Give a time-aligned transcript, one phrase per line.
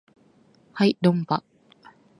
[0.73, 1.43] はい論破